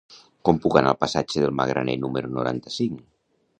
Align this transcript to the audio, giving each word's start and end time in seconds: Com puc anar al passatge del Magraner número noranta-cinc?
Com 0.47 0.59
puc 0.63 0.77
anar 0.81 0.93
al 0.93 0.97
passatge 1.03 1.45
del 1.45 1.53
Magraner 1.61 1.97
número 2.07 2.35
noranta-cinc? 2.41 3.01